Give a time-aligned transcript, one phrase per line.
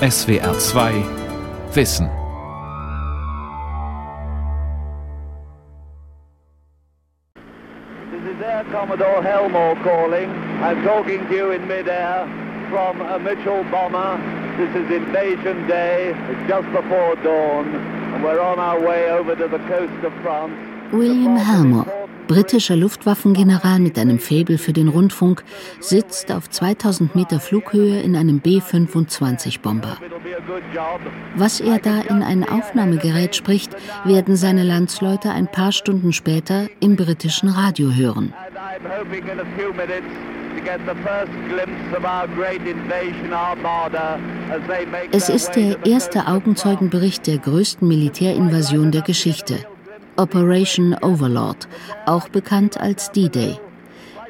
[0.00, 2.06] SWR 2 Wissen.
[8.10, 10.28] This is Air Commodore Helmore calling.
[10.62, 12.26] I'm talking to you in midair
[12.68, 14.18] from a Mitchell bomber.
[14.58, 16.14] This is Invasion Day.
[16.28, 20.52] It's just before dawn, and we're on our way over to the coast of France.
[20.92, 25.44] William Helmore, britischer Luftwaffengeneral mit einem Faible für den Rundfunk,
[25.80, 29.96] sitzt auf 2000 Meter Flughöhe in einem B-25-Bomber.
[31.36, 36.96] Was er da in ein Aufnahmegerät spricht, werden seine Landsleute ein paar Stunden später im
[36.96, 38.32] britischen Radio hören.
[45.12, 49.58] Es ist der erste Augenzeugenbericht der größten Militärinvasion der Geschichte.
[50.16, 51.68] Operation Overlord,
[52.06, 53.58] auch bekannt als D-Day.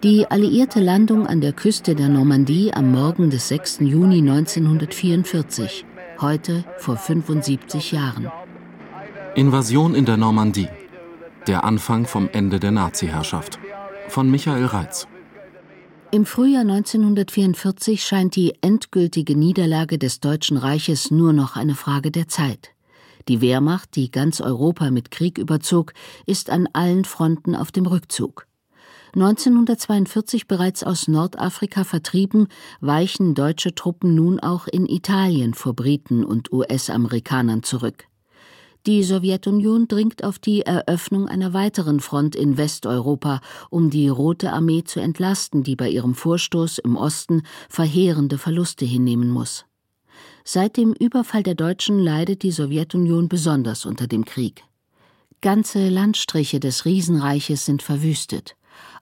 [0.02, 3.78] Die alliierte Landung an der Küste der Normandie am Morgen des 6.
[3.80, 5.84] Juni 1944,
[6.20, 8.30] heute vor 75 Jahren.
[9.34, 10.68] Invasion in der Normandie.
[11.46, 13.58] Der Anfang vom Ende der Nazi-Herrschaft.
[14.08, 15.06] Von Michael Reitz.
[16.12, 22.28] Im Frühjahr 1944 scheint die endgültige Niederlage des Deutschen Reiches nur noch eine Frage der
[22.28, 22.75] Zeit.
[23.28, 25.92] Die Wehrmacht, die ganz Europa mit Krieg überzog,
[26.26, 28.46] ist an allen Fronten auf dem Rückzug.
[29.14, 32.48] 1942 bereits aus Nordafrika vertrieben,
[32.80, 38.04] weichen deutsche Truppen nun auch in Italien vor Briten und US-Amerikanern zurück.
[38.86, 44.84] Die Sowjetunion dringt auf die Eröffnung einer weiteren Front in Westeuropa, um die Rote Armee
[44.84, 49.64] zu entlasten, die bei ihrem Vorstoß im Osten verheerende Verluste hinnehmen muss.
[50.44, 54.64] Seit dem Überfall der Deutschen leidet die Sowjetunion besonders unter dem Krieg.
[55.40, 58.56] Ganze Landstriche des Riesenreiches sind verwüstet.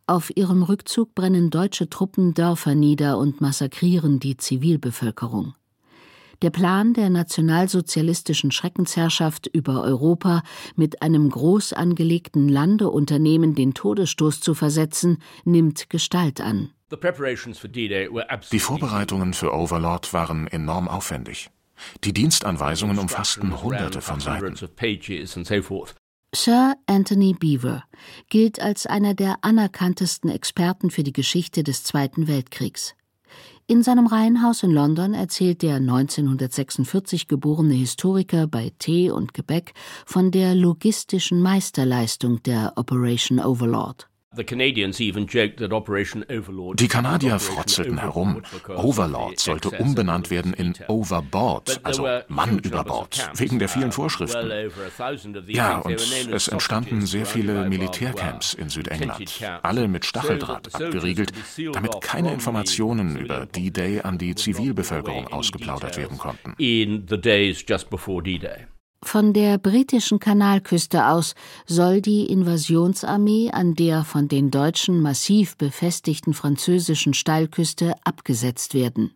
[0.06, 5.54] Auf ihrem Rückzug brennen deutsche Truppen Dörfer nieder und massakrieren die Zivilbevölkerung.
[6.42, 10.42] Der Plan der nationalsozialistischen Schreckensherrschaft über Europa
[10.76, 16.70] mit einem groß angelegten Landeunternehmen den Todesstoß zu versetzen, nimmt Gestalt an.
[16.96, 21.50] Die Vorbereitungen für Overlord waren enorm aufwendig.
[22.04, 24.56] Die Dienstanweisungen umfassten hunderte von Seiten.
[26.34, 27.84] Sir Anthony Beaver
[28.28, 32.94] gilt als einer der anerkanntesten Experten für die Geschichte des Zweiten Weltkriegs.
[33.66, 39.72] In seinem Reihenhaus in London erzählt der 1946 geborene Historiker bei Tee und Gebäck
[40.04, 44.08] von der logistischen Meisterleistung der Operation Overlord.
[46.76, 48.42] Die Kanadier frotzelten herum.
[48.68, 54.50] Overlord sollte umbenannt werden in Overboard, also Mann über Bord, wegen der vielen Vorschriften.
[55.48, 56.00] Ja, und
[56.32, 61.32] es entstanden sehr viele Militärcamps in Südengland, alle mit Stacheldraht abgeriegelt,
[61.72, 66.54] damit keine Informationen über D-Day an die Zivilbevölkerung ausgeplaudert werden konnten.
[69.04, 71.34] Von der britischen Kanalküste aus
[71.66, 79.12] soll die Invasionsarmee an der von den Deutschen massiv befestigten französischen Steilküste abgesetzt werden.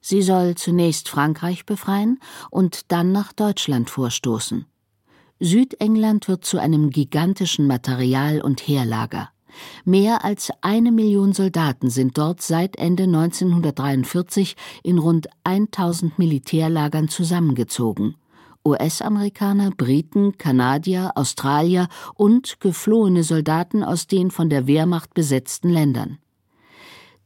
[0.00, 2.20] Sie soll zunächst Frankreich befreien
[2.50, 4.66] und dann nach Deutschland vorstoßen.
[5.40, 9.30] Südengland wird zu einem gigantischen Material- und Heerlager.
[9.84, 14.54] Mehr als eine Million Soldaten sind dort seit Ende 1943
[14.84, 18.14] in rund 1000 Militärlagern zusammengezogen.
[18.68, 26.18] US-Amerikaner, Briten, Kanadier, Australier und geflohene Soldaten aus den von der Wehrmacht besetzten Ländern.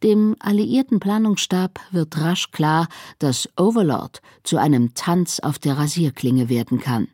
[0.02, 2.88] Dem alliierten Planungsstab wird rasch klar,
[3.18, 7.08] dass Overlord zu einem Tanz auf der Rasierklinge werden kann.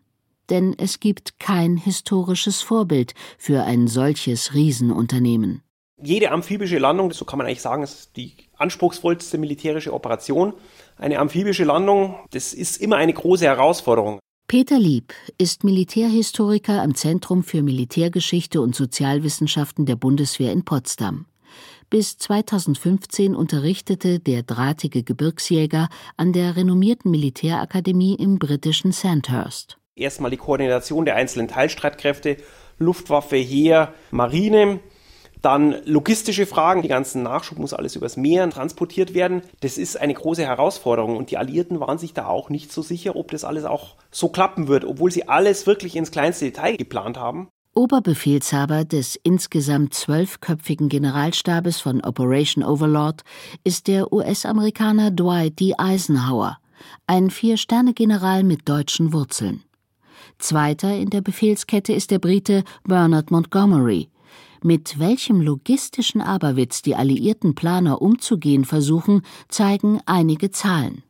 [0.49, 5.63] Denn es gibt kein historisches Vorbild für ein solches Riesenunternehmen.
[6.01, 10.55] Jede amphibische Landung, so kann man eigentlich sagen, ist die anspruchsvollste militärische Operation.
[10.99, 14.19] Eine amphibische Landung, das ist immer eine große Herausforderung.
[14.49, 21.27] Peter Lieb ist Militärhistoriker am Zentrum für Militärgeschichte und Sozialwissenschaften der Bundeswehr in Potsdam.
[21.89, 29.79] Bis 2015 unterrichtete der drahtige Gebirgsjäger an der renommierten Militärakademie im britischen Sandhurst.
[29.95, 32.39] Erstmal die Koordination der einzelnen Teilstreitkräfte,
[32.79, 34.81] Luftwaffe, Heer, Marine,
[35.43, 39.43] dann logistische Fragen, die ganzen Nachschub muss alles übers Meer transportiert werden.
[39.61, 43.17] Das ist eine große Herausforderung und die Alliierten waren sich da auch nicht so sicher,
[43.17, 47.19] ob das alles auch so klappen wird, obwohl sie alles wirklich ins kleinste Detail geplant
[47.19, 47.49] haben.
[47.75, 53.23] Oberbefehlshaber des insgesamt zwölfköpfigen Generalstabes von Operation Overlord
[53.63, 55.75] ist der US-Amerikaner Dwight D.
[55.79, 56.59] Eisenhower,
[57.07, 59.63] ein Vier-Sterne-General mit deutschen Wurzeln.
[60.39, 64.09] Zweiter in der Befehlskette ist der Brite Bernard Montgomery,
[64.63, 71.03] mit welchem logistischen Aberwitz die alliierten Planer umzugehen versuchen, zeigen einige Zahlen.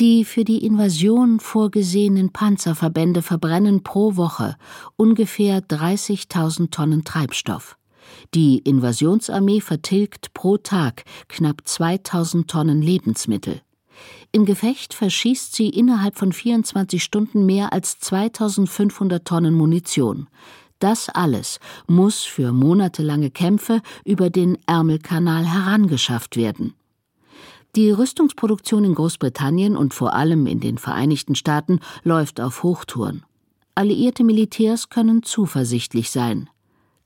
[0.00, 4.56] Die für die Invasion vorgesehenen Panzerverbände verbrennen pro Woche
[4.96, 7.76] ungefähr 30.000 Tonnen Treibstoff.
[8.34, 13.60] Die Invasionsarmee vertilgt pro Tag knapp 2000 Tonnen Lebensmittel.
[14.32, 20.26] Im Gefecht verschießt sie innerhalb von 24 Stunden mehr als 2500 Tonnen Munition.
[20.84, 26.74] Das alles muss für monatelange Kämpfe über den Ärmelkanal herangeschafft werden.
[27.74, 33.24] Die Rüstungsproduktion in Großbritannien und vor allem in den Vereinigten Staaten läuft auf Hochtouren.
[33.74, 36.50] Alliierte Militärs können zuversichtlich sein.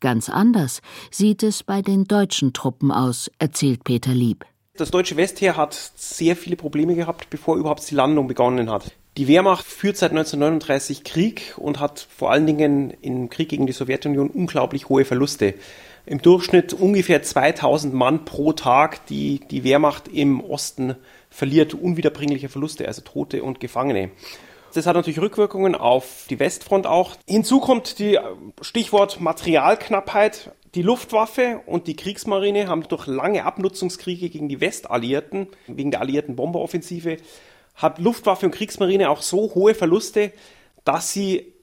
[0.01, 0.83] Ganz anders
[1.13, 4.45] sieht es bei den deutschen Truppen aus, erzählt Peter Lieb.
[4.75, 8.91] Das deutsche Westheer hat sehr viele Probleme gehabt, bevor überhaupt die Landung begonnen hat.
[9.19, 13.73] Die Wehrmacht führt seit 1939 Krieg und hat vor allen Dingen im Krieg gegen die
[13.73, 15.55] Sowjetunion unglaublich hohe Verluste
[16.06, 20.94] im Durchschnitt ungefähr 2000 Mann pro Tag, die die Wehrmacht im Osten
[21.31, 24.12] verliert, unwiederbringliche Verluste, also Tote und Gefangene.
[24.73, 27.17] Das hat natürlich Rückwirkungen auf die Westfront auch.
[27.26, 28.21] Hinzu kommt die
[28.61, 30.53] Stichwort Materialknappheit.
[30.76, 36.37] Die Luftwaffe und die Kriegsmarine haben durch lange Abnutzungskriege gegen die Westalliierten, wegen der alliierten
[36.37, 37.17] Bomberoffensive,
[37.79, 40.33] hat Luftwaffe und Kriegsmarine auch so hohe Verluste,
[40.85, 41.55] dass sie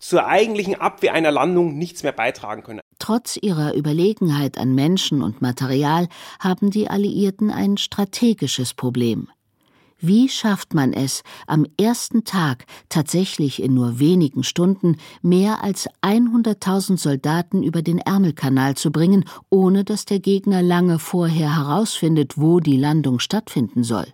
[0.00, 2.80] zur eigentlichen Abwehr einer Landung nichts mehr beitragen können.
[2.98, 6.08] Trotz ihrer Überlegenheit an Menschen und Material
[6.40, 9.28] haben die Alliierten ein strategisches Problem.
[10.00, 16.98] Wie schafft man es, am ersten Tag tatsächlich in nur wenigen Stunden mehr als 100.000
[16.98, 22.76] Soldaten über den Ärmelkanal zu bringen, ohne dass der Gegner lange vorher herausfindet, wo die
[22.76, 24.06] Landung stattfinden soll?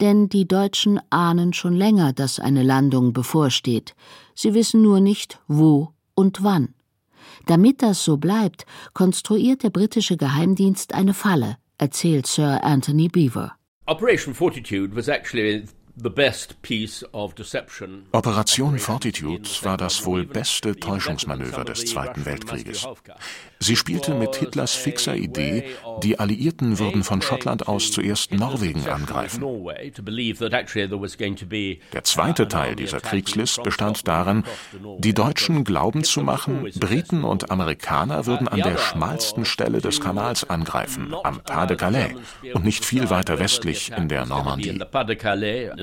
[0.00, 3.94] Denn die Deutschen ahnen schon länger, dass eine Landung bevorsteht.
[4.34, 6.74] Sie wissen nur nicht, wo und wann.
[7.46, 13.52] Damit das so bleibt, konstruiert der britische Geheimdienst eine Falle, erzählt Sir Anthony Beaver.
[13.86, 15.64] Operation Fortitude was actually
[18.12, 22.86] Operation Fortitude war das wohl beste Täuschungsmanöver des Zweiten Weltkrieges.
[23.58, 25.64] Sie spielte mit Hitlers fixer Idee,
[26.04, 29.42] die Alliierten würden von Schottland aus zuerst Norwegen angreifen.
[31.92, 34.44] Der zweite Teil dieser Kriegslist bestand darin,
[34.98, 40.48] die Deutschen glauben zu machen, Briten und Amerikaner würden an der schmalsten Stelle des Kanals
[40.48, 42.14] angreifen, am Pas de Calais
[42.54, 44.78] und nicht viel weiter westlich in der Normandie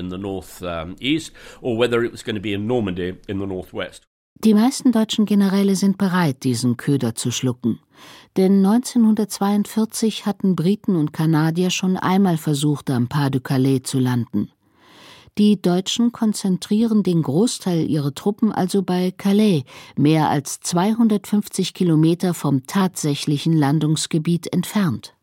[0.06, 3.38] in the north um, east or whether it was going to be in Normandy in
[3.38, 4.06] the northwest.
[4.44, 7.80] Die meisten deutschen Generäle sind bereit, diesen Köder zu schlucken.
[8.36, 14.50] Denn 1942 hatten Briten und Kanadier schon einmal versucht, am Pas de Calais zu landen.
[15.38, 19.64] Die Deutschen konzentrieren den Großteil ihrer Truppen also bei Calais,
[19.96, 25.15] mehr als 250 Kilometer vom tatsächlichen Landungsgebiet entfernt.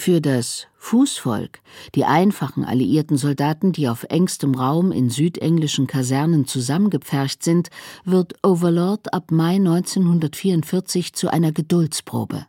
[0.00, 1.58] Für das Fußvolk,
[1.96, 7.68] die einfachen alliierten Soldaten, die auf engstem Raum in südenglischen Kasernen zusammengepfercht sind,
[8.04, 12.46] wird Overlord ab Mai 1944 zu einer Geduldsprobe.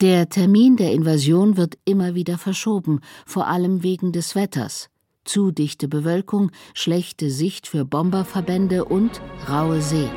[0.00, 4.90] Der Termin der Invasion wird immer wieder verschoben, vor allem wegen des Wetters.
[5.24, 10.10] Zu dichte Bewölkung, schlechte Sicht für Bomberverbände und raue See.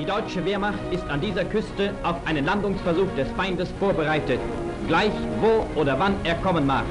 [0.00, 4.40] Die deutsche Wehrmacht ist an dieser Küste auf einen Landungsversuch des Feindes vorbereitet,
[4.88, 5.12] gleich
[5.42, 6.86] wo oder wann er kommen mag.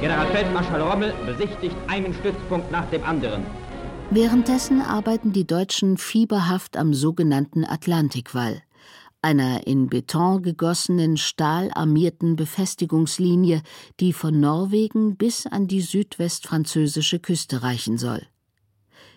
[0.00, 3.44] Generalfeldmarschall Rommel besichtigt einen Stützpunkt nach dem anderen.
[4.10, 8.62] Währenddessen arbeiten die Deutschen fieberhaft am sogenannten Atlantikwall,
[9.20, 13.60] einer in Beton gegossenen, stahlarmierten Befestigungslinie,
[13.98, 18.22] die von Norwegen bis an die südwestfranzösische Küste reichen soll.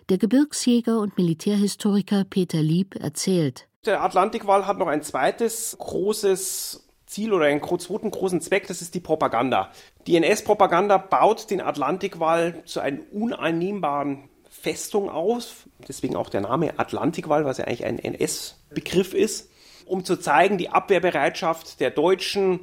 [0.08, 3.68] Der Gebirgsjäger und Militärhistoriker Peter Lieb erzählt.
[3.84, 8.94] Der Atlantikwall hat noch ein zweites großes Ziel oder einen zweiten großen Zweck, das ist
[8.94, 9.70] die Propaganda.
[10.06, 17.44] Die NS-Propaganda baut den Atlantikwall zu einer uneinnehmbaren Festung aus, deswegen auch der Name Atlantikwall,
[17.44, 19.50] was ja eigentlich ein NS-Begriff ist,
[19.84, 22.60] um zu zeigen, die Abwehrbereitschaft der Deutschen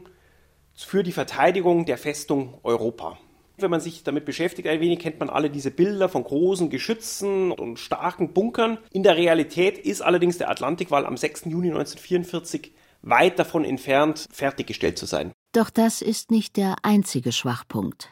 [0.74, 3.20] für die Verteidigung der Festung Europa.
[3.58, 7.52] Wenn man sich damit beschäftigt ein wenig, kennt man alle diese Bilder von großen Geschützen
[7.52, 8.78] und starken Bunkern.
[8.92, 11.46] In der Realität ist allerdings der Atlantikwall am 6.
[11.46, 15.32] Juni 1944 weit davon entfernt, fertiggestellt zu sein.
[15.54, 18.10] Doch das ist nicht der einzige Schwachpunkt.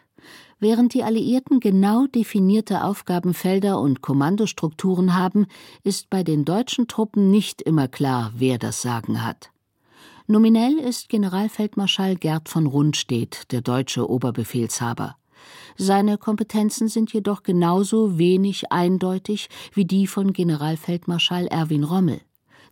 [0.60, 5.48] Während die Alliierten genau definierte Aufgabenfelder und Kommandostrukturen haben,
[5.84, 9.52] ist bei den deutschen Truppen nicht immer klar, wer das Sagen hat.
[10.26, 15.18] Nominell ist Generalfeldmarschall Gerd von Rundstedt der deutsche Oberbefehlshaber.
[15.78, 22.22] Seine Kompetenzen sind jedoch genauso wenig eindeutig wie die von Generalfeldmarschall Erwin Rommel.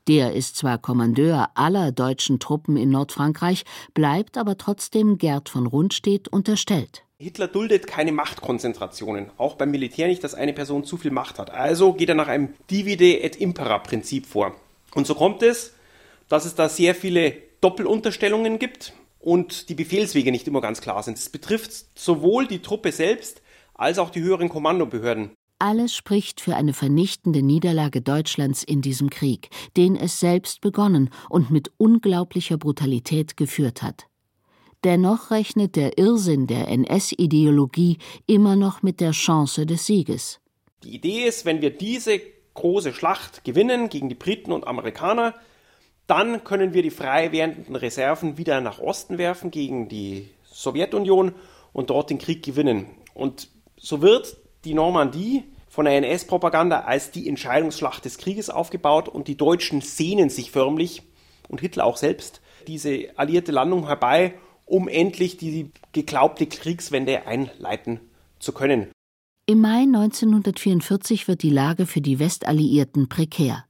[0.07, 3.63] Der ist zwar Kommandeur aller deutschen Truppen in Nordfrankreich,
[3.93, 7.03] bleibt aber trotzdem Gerd von Rundstedt unterstellt.
[7.19, 11.51] Hitler duldet keine Machtkonzentrationen, auch beim Militär nicht, dass eine Person zu viel Macht hat.
[11.51, 14.55] Also geht er nach einem Divide et Impera Prinzip vor.
[14.95, 15.75] Und so kommt es,
[16.29, 21.17] dass es da sehr viele Doppelunterstellungen gibt und die Befehlswege nicht immer ganz klar sind.
[21.17, 23.41] Es betrifft sowohl die Truppe selbst
[23.73, 25.31] als auch die höheren Kommandobehörden.
[25.59, 31.51] Alles spricht für eine vernichtende Niederlage Deutschlands in diesem Krieg, den es selbst begonnen und
[31.51, 34.07] mit unglaublicher Brutalität geführt hat.
[34.83, 40.39] Dennoch rechnet der Irrsinn der NS-Ideologie immer noch mit der Chance des Sieges.
[40.83, 42.19] Die Idee ist, wenn wir diese
[42.55, 45.35] große Schlacht gewinnen gegen die Briten und Amerikaner,
[46.07, 51.33] dann können wir die frei werdenden Reserven wieder nach Osten werfen gegen die Sowjetunion
[51.73, 52.87] und dort den Krieg gewinnen.
[53.13, 59.27] Und so wird die Normandie von der NS-Propaganda als die Entscheidungsschlacht des Krieges aufgebaut und
[59.27, 61.03] die Deutschen sehnen sich förmlich
[61.47, 67.99] und Hitler auch selbst diese alliierte Landung herbei, um endlich die geglaubte Kriegswende einleiten
[68.39, 68.91] zu können.
[69.45, 73.65] Im Mai 1944 wird die Lage für die Westalliierten prekär.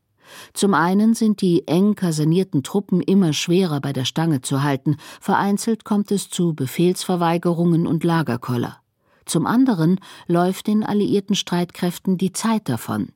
[0.53, 5.83] Zum einen sind die eng kasernierten Truppen immer schwerer bei der Stange zu halten, vereinzelt
[5.83, 8.77] kommt es zu Befehlsverweigerungen und Lagerkoller.
[9.25, 13.09] Zum anderen läuft den alliierten Streitkräften die Zeit davon.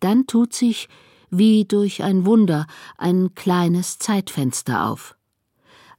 [0.00, 0.88] Dann tut sich,
[1.30, 2.66] wie durch ein Wunder,
[2.98, 5.16] ein kleines Zeitfenster auf.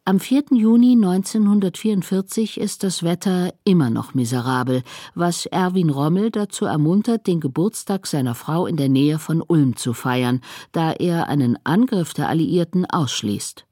[0.06, 0.48] Am 4.
[0.52, 4.84] Juni 1944 ist das Wetter immer noch miserabel,
[5.16, 9.94] was Erwin Rommel dazu ermuntert, den Geburtstag seiner Frau in der Nähe von Ulm zu
[9.94, 10.42] feiern,
[10.74, 13.66] da er einen Angriff der Alliierten ausschließt.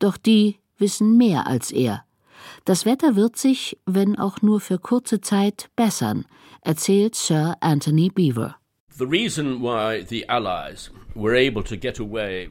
[0.00, 2.04] Doch die wissen mehr als er.
[2.64, 6.24] Das Wetter wird sich, wenn auch nur für kurze Zeit, bessern,
[6.62, 8.56] erzählt Sir Anthony Beaver.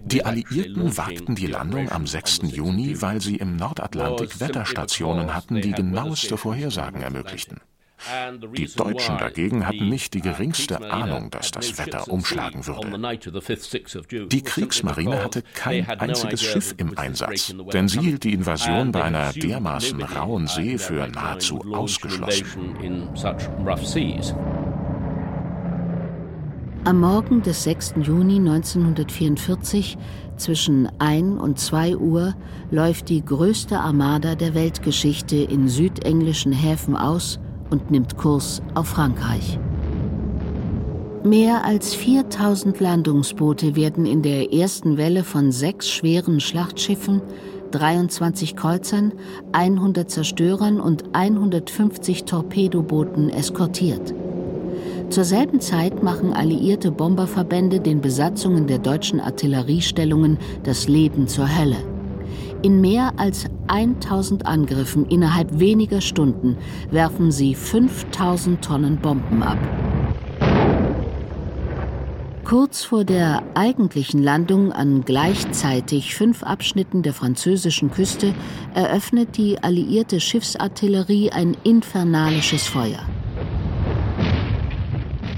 [0.06, 2.42] Die Alliierten wagten die Landung am 6.
[2.44, 7.62] Juni, weil sie im Nordatlantik Wetterstationen hatten, die genaueste Vorhersagen ermöglichten.
[8.58, 12.90] Die Deutschen dagegen hatten nicht die geringste Ahnung, dass das Wetter umschlagen würde.
[14.28, 19.32] Die Kriegsmarine hatte kein einziges Schiff im Einsatz, denn sie hielt die Invasion bei einer
[19.32, 22.46] dermaßen rauen See für nahezu ausgeschlossen.
[26.86, 27.94] Am Morgen des 6.
[28.02, 29.98] Juni 1944
[30.36, 32.36] zwischen 1 und 2 Uhr
[32.72, 39.58] läuft die größte Armada der Weltgeschichte in südenglischen Häfen aus und nimmt Kurs auf Frankreich.
[41.24, 47.22] Mehr als 4000 Landungsboote werden in der ersten Welle von sechs schweren Schlachtschiffen,
[47.72, 49.14] 23 Kreuzern,
[49.54, 54.14] 100 Zerstörern und 150 Torpedobooten eskortiert.
[55.14, 61.78] Zur selben Zeit machen alliierte Bomberverbände den Besatzungen der deutschen Artilleriestellungen das Leben zur Hölle.
[62.64, 66.58] In mehr als 1000 Angriffen innerhalb weniger Stunden
[66.90, 69.60] werfen sie 5000 Tonnen Bomben ab.
[72.44, 78.34] Kurz vor der eigentlichen Landung an gleichzeitig fünf Abschnitten der französischen Küste
[78.74, 83.06] eröffnet die alliierte Schiffsartillerie ein infernalisches Feuer.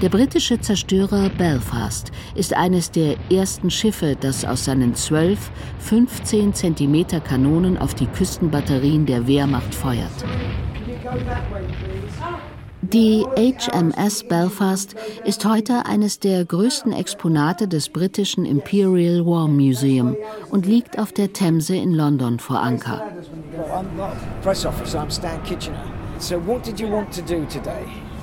[0.02, 7.06] Der britische Zerstörer Belfast ist eines der ersten Schiffe, das aus seinen zwölf 15 cm
[7.24, 10.12] Kanonen auf die Küstenbatterien der Wehrmacht feuert.
[12.82, 20.14] Die HMS Belfast ist heute eines der größten Exponate des britischen Imperial War Museum
[20.50, 23.02] und liegt auf der Themse in London vor Anker.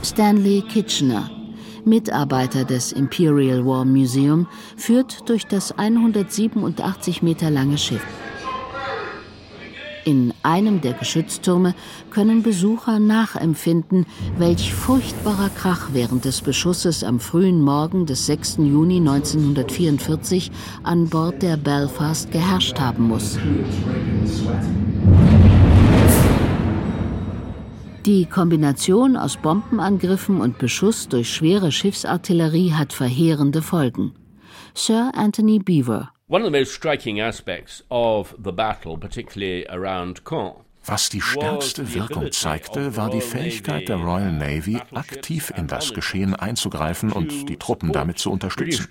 [0.03, 1.42] Stanley Kitchener
[1.85, 4.47] Mitarbeiter des Imperial War Museum,
[4.77, 8.05] führt durch das 187 Meter lange Schiff.
[10.05, 11.73] In einem der Geschütztürme
[12.09, 14.05] können Besucher nachempfinden,
[14.37, 18.57] welch furchtbarer Krach während des Beschusses am frühen Morgen des 6.
[18.57, 20.51] Juni 1944
[20.83, 23.37] an Bord der Belfast geherrscht haben muss.
[28.05, 34.13] Die Kombination aus Bombenangriffen und Beschuss durch schwere Schiffsartillerie hat verheerende Folgen.
[34.73, 36.11] Sir Anthony Beaver.
[36.27, 40.55] One of the most striking aspects of the battle, particularly around Caen,
[40.85, 46.35] was die stärkste Wirkung zeigte, war die Fähigkeit der Royal Navy, aktiv in das Geschehen
[46.35, 48.89] einzugreifen und die Truppen damit zu unterstützen.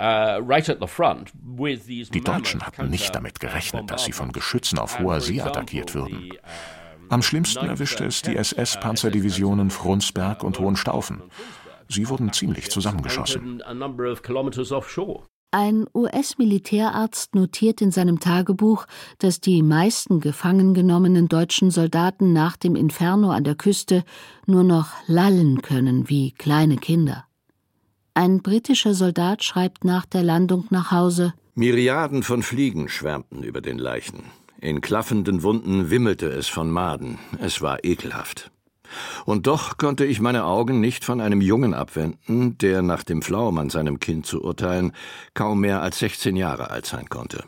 [0.00, 0.40] Uh,
[2.12, 6.30] die Deutschen hatten nicht damit gerechnet, dass sie von Geschützen auf hoher See attackiert würden.
[7.08, 11.22] Am schlimmsten erwischte es die SS-Panzerdivisionen Frundsberg und Hohenstaufen.
[11.88, 13.62] Sie wurden ziemlich zusammengeschossen.
[15.50, 18.84] Ein US-Militärarzt notiert in seinem Tagebuch,
[19.16, 24.04] dass die meisten gefangen genommenen deutschen Soldaten nach dem Inferno an der Küste
[24.46, 27.24] nur noch lallen können wie kleine Kinder.
[28.12, 33.78] Ein britischer Soldat schreibt nach der Landung nach Hause Myriaden von Fliegen schwärmten über den
[33.78, 34.24] Leichen.
[34.60, 37.20] In klaffenden Wunden wimmelte es von Maden.
[37.40, 38.50] Es war ekelhaft.
[39.24, 43.58] Und doch konnte ich meine Augen nicht von einem Jungen abwenden, der nach dem Flaum
[43.58, 44.92] an seinem Kind zu urteilen
[45.34, 47.44] kaum mehr als 16 Jahre alt sein konnte.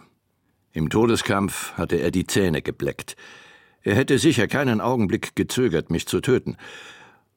[0.73, 3.17] Im Todeskampf hatte er die Zähne gebleckt.
[3.83, 6.57] Er hätte sicher keinen Augenblick gezögert, mich zu töten.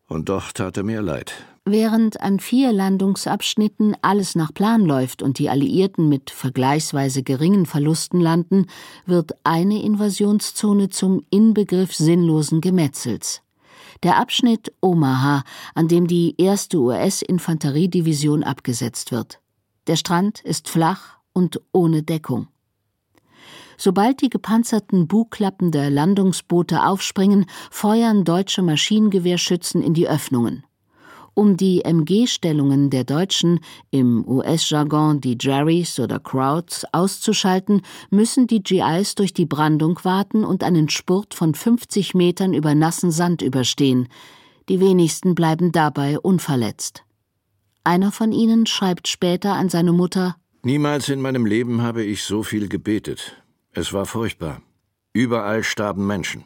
[0.07, 1.33] Und doch tat er mir leid.
[1.65, 8.19] Während an vier Landungsabschnitten alles nach Plan läuft und die Alliierten mit vergleichsweise geringen Verlusten
[8.19, 8.67] landen,
[9.05, 13.43] wird eine Invasionszone zum Inbegriff sinnlosen Gemetzels
[14.03, 15.43] der Abschnitt Omaha,
[15.73, 19.39] an dem die erste US-Infanteriedivision abgesetzt wird.
[19.87, 22.47] Der Strand ist flach und ohne Deckung.
[23.83, 30.63] Sobald die gepanzerten Bugklappen der Landungsboote aufspringen, feuern deutsche Maschinengewehrschützen in die Öffnungen.
[31.33, 33.59] Um die MG-Stellungen der Deutschen,
[33.91, 40.63] im US-Jargon die Jerrys oder Crowds, auszuschalten, müssen die GIs durch die Brandung warten und
[40.63, 44.07] einen Spurt von 50 Metern über nassen Sand überstehen.
[44.69, 47.03] Die wenigsten bleiben dabei unverletzt.
[47.83, 52.41] Einer von ihnen schreibt später an seine Mutter Niemals in meinem Leben habe ich so
[52.41, 53.42] viel gebetet.
[53.75, 54.61] Es war furchtbar.
[55.13, 56.43] Überall starben Menschen.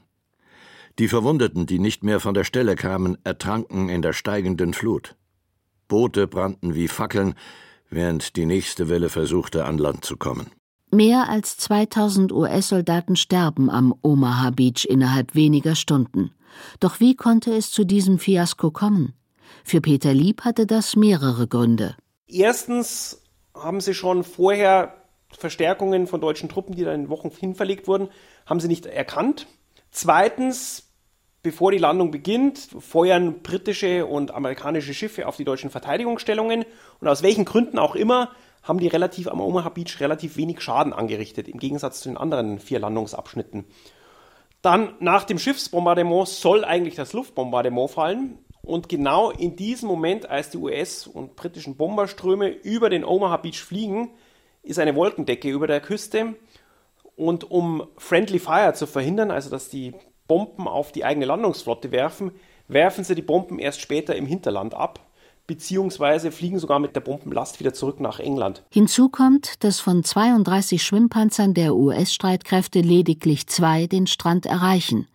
[0.98, 5.16] Die Verwundeten, die nicht mehr von der Stelle kamen, ertranken in der steigenden Flut.
[5.90, 7.36] Boote brannten wie Fackeln,
[7.90, 10.52] während die nächste Welle versuchte, an Land zu kommen.
[10.90, 16.32] Mehr als 2000 US-Soldaten sterben am Omaha Beach innerhalb weniger Stunden.
[16.80, 19.14] Doch wie konnte es zu diesem Fiasko kommen?
[19.66, 21.98] Für Peter Lieb hatte das mehrere Gründe.
[22.26, 23.22] Erstens
[23.54, 24.97] haben sie schon vorher
[25.30, 28.10] Verstärkungen von deutschen Truppen, die da in Wochen hinverlegt wurden,
[28.46, 29.48] haben sie nicht erkannt.
[29.92, 30.88] Zweitens
[31.48, 36.66] Bevor die Landung beginnt, feuern britische und amerikanische Schiffe auf die deutschen Verteidigungsstellungen
[37.00, 38.32] und aus welchen Gründen auch immer
[38.64, 42.60] haben die relativ am Omaha Beach relativ wenig Schaden angerichtet, im Gegensatz zu den anderen
[42.60, 43.64] vier Landungsabschnitten.
[44.62, 48.40] Dann nach dem Schiffsbombardement soll eigentlich das Luftbombardement fallen.
[48.62, 53.64] Und genau in diesem Moment, als die US- und britischen Bomberströme über den Omaha Beach
[53.64, 54.10] fliegen,
[54.64, 56.36] ist eine Wolkendecke über der Küste.
[57.16, 59.94] Und um Friendly Fire zu verhindern, also dass die
[60.28, 62.32] Bomben auf die eigene Landungsflotte werfen,
[62.68, 65.00] werfen sie die Bomben erst später im Hinterland ab,
[65.48, 68.64] beziehungsweise fliegen sogar mit der Bombenlast wieder zurück nach England.
[68.70, 75.08] Hinzu kommt, dass von 32 Schwimmpanzern der US-Streitkräfte lediglich zwei den Strand erreichen.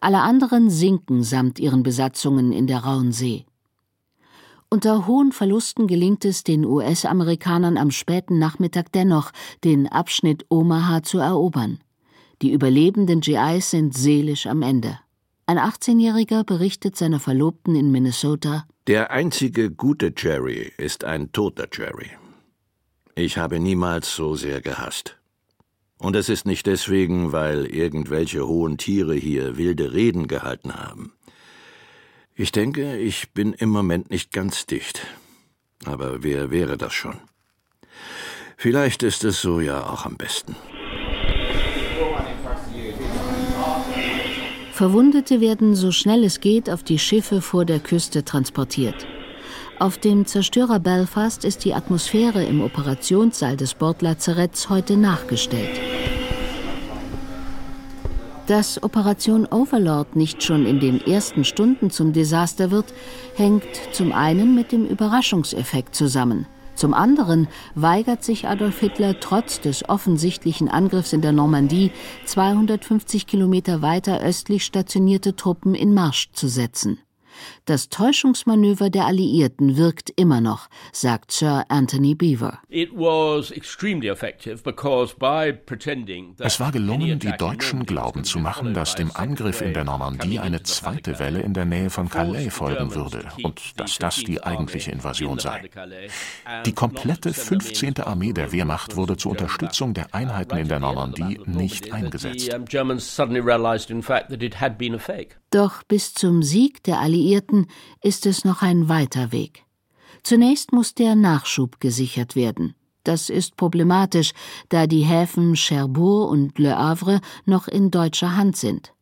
[0.00, 3.44] Alle anderen sinken samt ihren Besatzungen in der rauen See.
[4.72, 9.32] Unter hohen Verlusten gelingt es den US-Amerikanern am späten Nachmittag dennoch,
[9.64, 11.80] den Abschnitt Omaha zu erobern.
[12.40, 15.00] Die überlebenden GIs sind seelisch am Ende.
[15.46, 22.10] Ein 18-Jähriger berichtet seiner Verlobten in Minnesota: Der einzige gute Jerry ist ein toter Jerry.
[23.16, 25.16] Ich habe niemals so sehr gehasst.
[25.98, 31.12] Und es ist nicht deswegen, weil irgendwelche hohen Tiere hier wilde Reden gehalten haben.
[32.40, 35.06] Ich denke, ich bin im Moment nicht ganz dicht.
[35.84, 37.18] Aber wer wäre das schon?
[38.56, 40.56] Vielleicht ist es so ja auch am besten.
[44.72, 49.06] Verwundete werden so schnell es geht auf die Schiffe vor der Küste transportiert.
[49.78, 55.78] Auf dem Zerstörer Belfast ist die Atmosphäre im Operationssaal des Bordlazaretts heute nachgestellt.
[58.50, 62.92] Dass Operation Overlord nicht schon in den ersten Stunden zum Desaster wird,
[63.36, 66.46] hängt zum einen mit dem Überraschungseffekt zusammen–
[66.80, 71.92] zum anderen weigert sich Adolf Hitler trotz des offensichtlichen Angriffs in der Normandie,
[72.24, 76.98] 250 Kilometer weiter östlich stationierte Truppen in Marsch zu setzen.
[77.64, 82.60] Das Täuschungsmanöver der Alliierten wirkt immer noch, sagt Sir Anthony Beaver.
[82.68, 82.90] Es
[86.60, 91.18] war gelungen, die Deutschen glauben zu machen, dass dem Angriff in der Normandie eine zweite
[91.18, 95.70] Welle in der Nähe von Calais folgen würde und dass das die eigentliche Invasion sei.
[96.64, 98.00] Die komplette 15.
[98.00, 102.50] Armee der Wehrmacht wurde zur Unterstützung der Einheiten in der Normandie nicht eingesetzt.
[105.50, 107.66] Doch bis zum Sieg der Alliierten
[108.02, 109.64] ist es noch ein weiter Weg.
[110.22, 112.74] Zunächst muss der Nachschub gesichert werden.
[113.02, 114.32] Das ist problematisch,
[114.68, 118.92] da die Häfen Cherbourg und Le Havre noch in deutscher Hand sind.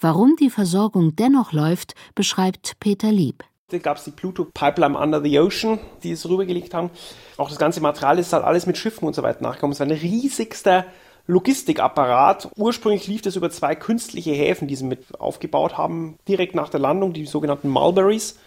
[0.00, 3.42] Warum die Versorgung dennoch läuft, beschreibt Peter Lieb.
[3.70, 6.90] Da gab es die Pluto Pipeline Under the Ocean, die es rübergelegt haben.
[7.36, 9.72] Auch das ganze Material ist halt alles mit Schiffen und so weiter nachgekommen.
[9.72, 10.86] Es war ein riesigster
[11.28, 12.48] Logistikapparat.
[12.56, 16.80] Ursprünglich lief das über zwei künstliche Häfen, die sie mit aufgebaut haben, direkt nach der
[16.80, 18.38] Landung, die sogenannten Mulberries,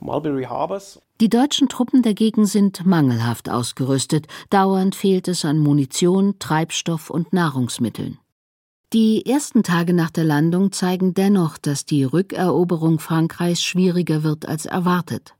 [0.00, 1.02] Mulberry Harbors.
[1.20, 4.26] Die deutschen Truppen dagegen sind mangelhaft ausgerüstet.
[4.48, 8.18] Dauernd fehlt es an Munition, Treibstoff und Nahrungsmitteln.
[8.94, 14.64] Die ersten Tage nach der Landung zeigen dennoch, dass die Rückeroberung Frankreichs schwieriger wird als
[14.64, 15.34] erwartet.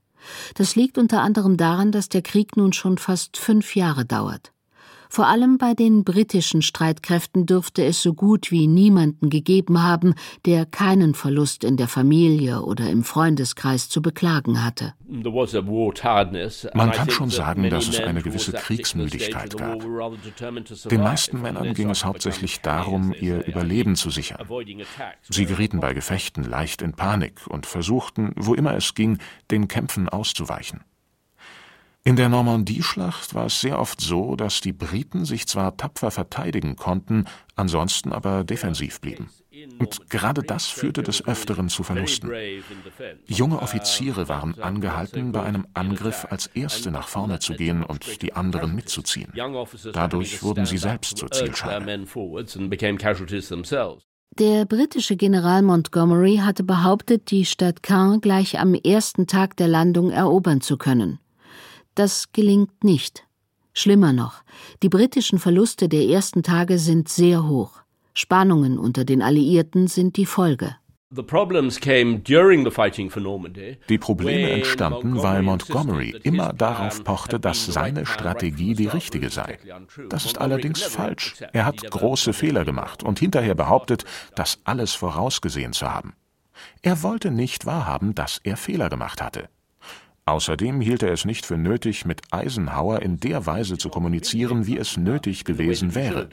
[0.54, 4.52] Das liegt unter anderem daran, dass der Krieg nun schon fast fünf Jahre dauert.
[5.12, 10.14] Vor allem bei den britischen Streitkräften dürfte es so gut wie niemanden gegeben haben,
[10.46, 14.94] der keinen Verlust in der Familie oder im Freundeskreis zu beklagen hatte.
[15.09, 19.81] Man kann schon sagen, dass es eine gewisse Kriegsmüdigkeit gab.
[19.81, 24.46] Den meisten Männern ging es hauptsächlich darum, ihr Überleben zu sichern.
[25.29, 29.18] Sie gerieten bei Gefechten leicht in Panik und versuchten, wo immer es ging,
[29.51, 30.85] den Kämpfen auszuweichen.
[32.02, 36.76] In der Normandie-Schlacht war es sehr oft so, dass die Briten sich zwar tapfer verteidigen
[36.76, 39.28] konnten, ansonsten aber defensiv blieben.
[39.78, 42.30] Und gerade das führte des Öfteren zu Verlusten.
[43.26, 48.32] Junge Offiziere waren angehalten, bei einem Angriff als Erste nach vorne zu gehen und die
[48.32, 49.32] anderen mitzuziehen.
[49.92, 52.06] Dadurch wurden sie selbst zur Zielscheibe.
[54.38, 60.10] Der britische General Montgomery hatte behauptet, die Stadt Caen gleich am ersten Tag der Landung
[60.10, 61.18] erobern zu können.
[62.00, 63.26] Das gelingt nicht.
[63.74, 64.42] Schlimmer noch,
[64.82, 67.82] die britischen Verluste der ersten Tage sind sehr hoch.
[68.14, 70.76] Spannungen unter den Alliierten sind die Folge.
[71.10, 71.22] Die
[73.98, 79.58] Probleme entstanden, weil Montgomery immer darauf pochte, dass seine Strategie die richtige sei.
[80.08, 81.34] Das ist allerdings falsch.
[81.52, 86.14] Er hat große Fehler gemacht und hinterher behauptet, das alles vorausgesehen zu haben.
[86.80, 89.50] Er wollte nicht wahrhaben, dass er Fehler gemacht hatte.
[90.26, 94.78] Außerdem hielt er es nicht für nötig, mit Eisenhower in der Weise zu kommunizieren, wie
[94.78, 96.28] es nötig gewesen wäre.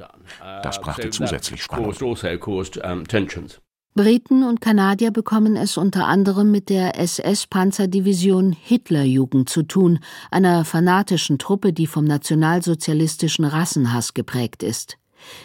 [0.61, 1.93] Das brachte zusätzlich Spannung.
[3.97, 9.97] Briten und Kanadier bekommen es unter anderem mit der SS-Panzerdivision Hitlerjugend zu tun,
[10.29, 14.99] einer fanatischen Truppe, die vom nationalsozialistischen Rassenhass geprägt ist.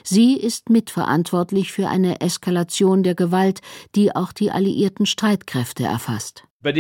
[0.05, 3.61] Sie ist mitverantwortlich für eine Eskalation der Gewalt,
[3.95, 6.45] die auch die alliierten Streitkräfte erfasst.
[6.65, 6.75] In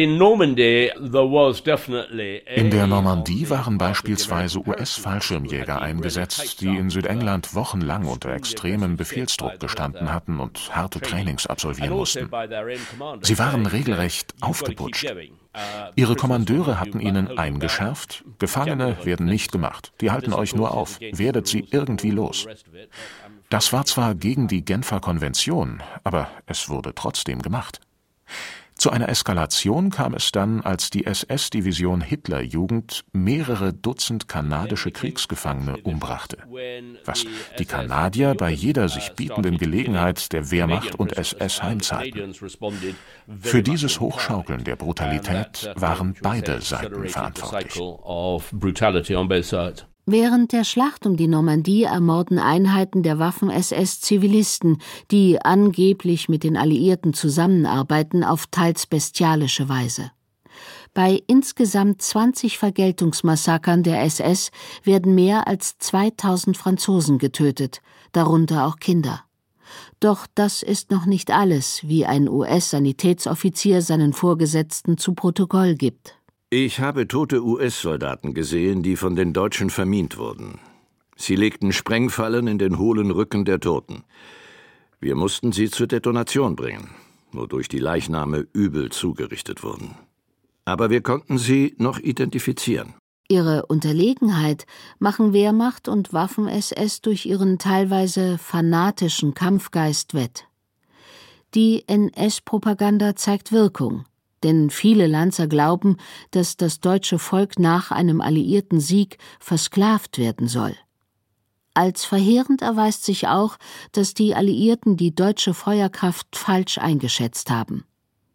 [2.70, 10.38] der Normandie waren beispielsweise US-Fallschirmjäger eingesetzt, die in Südengland wochenlang unter extremem Befehlsdruck gestanden hatten
[10.38, 12.30] und harte Trainings absolvieren mussten.
[13.22, 15.12] Sie waren regelrecht aufgeputscht.
[15.96, 21.48] Ihre Kommandeure hatten ihnen eingeschärft, Gefangene werden nicht gemacht, die halten euch nur auf, werdet
[21.48, 22.46] sie irgendwie los.
[23.50, 27.80] Das war zwar gegen die Genfer Konvention, aber es wurde trotzdem gemacht.
[28.82, 36.38] Zu einer Eskalation kam es dann, als die SS-Division Hitlerjugend mehrere Dutzend kanadische Kriegsgefangene umbrachte,
[37.04, 37.24] was
[37.60, 42.34] die Kanadier bei jeder sich bietenden Gelegenheit der Wehrmacht und SS heimzahlten.
[43.38, 47.80] Für dieses Hochschaukeln der Brutalität waren beide Seiten verantwortlich.
[50.04, 54.78] Während der Schlacht um die Normandie ermorden Einheiten der Waffen-SS Zivilisten,
[55.12, 60.10] die angeblich mit den Alliierten zusammenarbeiten, auf teils bestialische Weise.
[60.92, 64.50] Bei insgesamt 20 Vergeltungsmassakern der SS
[64.82, 69.22] werden mehr als 2000 Franzosen getötet, darunter auch Kinder.
[70.00, 76.16] Doch das ist noch nicht alles, wie ein US-Sanitätsoffizier seinen Vorgesetzten zu Protokoll gibt.
[76.54, 80.58] Ich habe tote US-Soldaten gesehen, die von den Deutschen vermint wurden.
[81.16, 84.04] Sie legten Sprengfallen in den hohlen Rücken der Toten.
[85.00, 86.90] Wir mussten sie zur Detonation bringen,
[87.32, 89.94] wodurch die Leichname übel zugerichtet wurden.
[90.66, 92.92] Aber wir konnten sie noch identifizieren.
[93.30, 94.66] Ihre Unterlegenheit
[94.98, 100.48] machen Wehrmacht und Waffen-SS durch ihren teilweise fanatischen Kampfgeist wett.
[101.54, 104.04] Die NS-Propaganda zeigt Wirkung
[104.42, 105.96] denn viele Lanzer glauben,
[106.30, 110.74] dass das deutsche Volk nach einem alliierten Sieg versklavt werden soll.
[111.74, 113.56] Als verheerend erweist sich auch,
[113.92, 117.84] dass die Alliierten die deutsche Feuerkraft falsch eingeschätzt haben.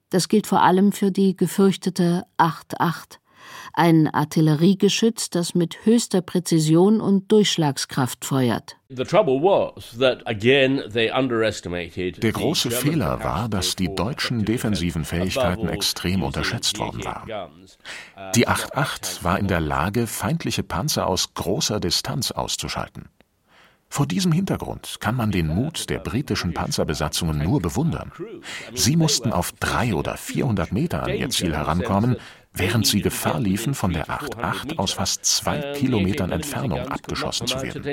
[0.10, 3.20] Das gilt vor allem für die gefürchtete 8-8,
[3.74, 8.78] ein Artilleriegeschütz, das mit höchster Präzision und Durchschlagskraft feuert.
[8.90, 9.06] Der
[12.32, 17.52] große Fehler war, dass die deutschen defensiven Fähigkeiten extrem unterschätzt worden waren.
[18.36, 23.10] Die 8-8 war in der Lage, feindliche Panzer aus großer Distanz auszuschalten.
[23.90, 28.12] Vor diesem Hintergrund kann man den Mut der britischen Panzerbesatzungen nur bewundern.
[28.74, 32.18] Sie mussten auf drei oder vierhundert Meter an ihr Ziel herankommen,
[32.58, 37.84] während sie Gefahr liefen, von der 8-8 aus fast zwei Kilometern Entfernung abgeschossen zu werden.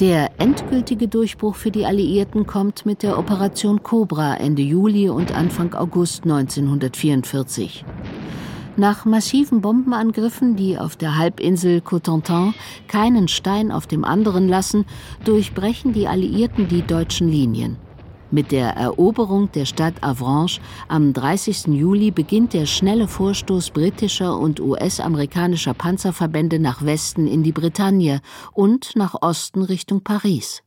[0.00, 5.74] Der endgültige Durchbruch für die Alliierten kommt mit der Operation Cobra Ende Juli und Anfang
[5.74, 7.84] August 1944.
[8.76, 12.54] Nach massiven Bombenangriffen, die auf der Halbinsel Cotentin
[12.88, 14.86] keinen Stein auf dem anderen lassen,
[15.24, 17.76] durchbrechen die Alliierten die deutschen Linien.
[18.32, 21.66] Mit der Eroberung der Stadt Avranches am 30.
[21.66, 28.22] Juli beginnt der schnelle Vorstoß britischer und US-amerikanischer Panzerverbände nach Westen in die Bretagne
[28.54, 30.62] und nach Osten Richtung Paris.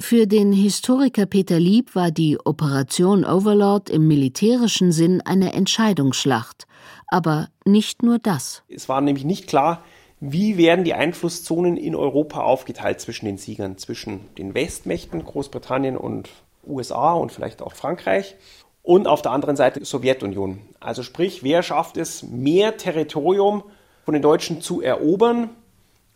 [0.00, 6.66] Für den Historiker Peter Lieb war die Operation Overlord im militärischen Sinn eine Entscheidungsschlacht.
[7.06, 8.64] Aber nicht nur das.
[8.68, 9.84] Es war nämlich nicht klar,
[10.20, 16.28] wie werden die Einflusszonen in Europa aufgeteilt zwischen den Siegern, zwischen den Westmächten, Großbritannien und
[16.66, 18.36] USA und vielleicht auch Frankreich
[18.82, 20.60] und auf der anderen Seite Sowjetunion.
[20.80, 23.62] Also sprich, wer schafft es, mehr Territorium
[24.04, 25.50] von den Deutschen zu erobern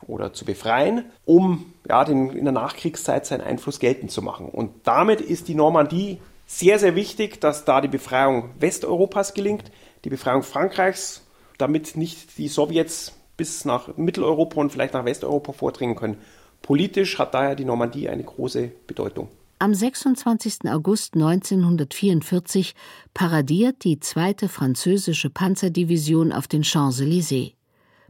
[0.07, 4.49] oder zu befreien, um ja, den, in der Nachkriegszeit seinen Einfluss geltend zu machen.
[4.49, 9.71] Und damit ist die Normandie sehr, sehr wichtig, dass da die Befreiung Westeuropas gelingt,
[10.05, 11.23] die Befreiung Frankreichs,
[11.59, 16.17] damit nicht die Sowjets bis nach Mitteleuropa und vielleicht nach Westeuropa vordringen können.
[16.61, 19.29] Politisch hat daher die Normandie eine große Bedeutung.
[19.59, 20.71] Am 26.
[20.71, 22.75] August 1944
[23.15, 27.55] paradiert die zweite französische Panzerdivision auf den Champs-Élysées.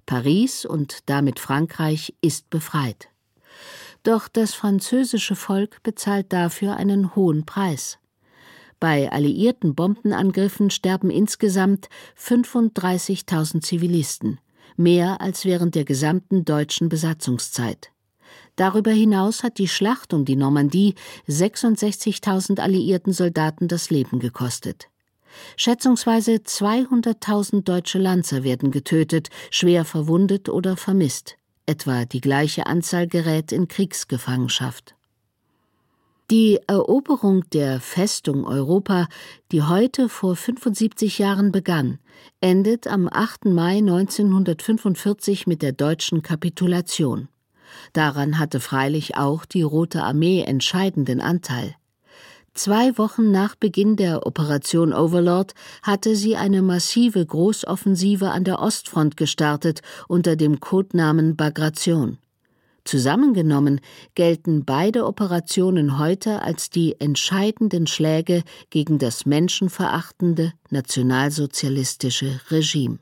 [0.07, 3.09] Paris und damit Frankreich ist befreit.
[4.03, 7.99] Doch das französische Volk bezahlt dafür einen hohen Preis.
[8.81, 14.41] Bei alliierten Bombenangriffen sterben insgesamt 35.000 Zivilisten
[14.77, 17.91] mehr als während der gesamten deutschen Besatzungszeit.
[18.57, 20.95] Darüber hinaus hat die Schlacht um die Normandie
[21.29, 24.89] 66.000 alliierten Soldaten das Leben gekostet.
[25.57, 31.37] Schätzungsweise 200.000 deutsche Lanzer werden getötet, schwer verwundet oder vermisst.
[31.65, 34.95] Etwa die gleiche Anzahl gerät in Kriegsgefangenschaft.
[36.31, 39.07] Die Eroberung der Festung Europa,
[39.51, 41.99] die heute vor 75 Jahren begann,
[42.41, 43.47] endet am 8.
[43.47, 47.29] Mai 1945 mit der deutschen Kapitulation.
[47.93, 51.75] Daran hatte freilich auch die Rote Armee entscheidenden Anteil.
[52.55, 59.17] Zwei Wochen nach Beginn der Operation Overlord hatte sie eine massive Großoffensive an der Ostfront
[59.17, 62.19] gestartet unter dem Codenamen Bagration.
[62.85, 63.81] Zusammengenommen
[64.15, 72.99] gelten beide Operationen heute als die entscheidenden Schläge gegen das menschenverachtende nationalsozialistische Regime